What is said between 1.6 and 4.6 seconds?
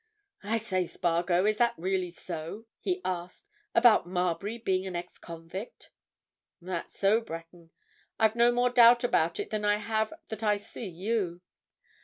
really so?" he asked. "About Marbury